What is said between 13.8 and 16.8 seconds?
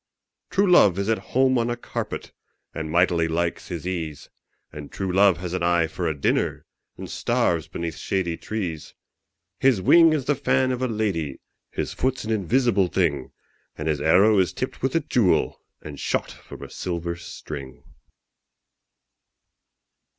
his arrow is tipped with a jewel, And shot from a